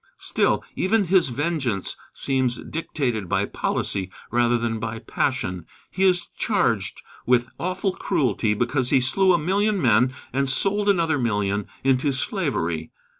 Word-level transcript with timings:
Still, 0.17 0.63
even 0.75 1.03
his 1.03 1.29
vengeance 1.29 1.95
seems 2.11 2.55
dictated 2.57 3.29
by 3.29 3.45
policy 3.45 4.09
rather 4.31 4.57
than 4.57 4.79
by 4.79 4.97
passion. 4.97 5.67
He 5.91 6.05
is 6.05 6.25
charged 6.39 7.03
with 7.27 7.49
awful 7.59 7.91
cruelty 7.91 8.55
because 8.55 8.89
he 8.89 8.99
slew 8.99 9.31
a 9.31 9.37
million 9.37 9.79
men 9.79 10.15
and 10.33 10.49
sold 10.49 10.89
another 10.89 11.19
million 11.19 11.67
into 11.83 12.11
slavery. 12.13 12.89